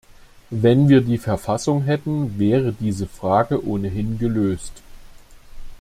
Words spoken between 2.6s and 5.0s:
diese Frage ohnehin gelöst.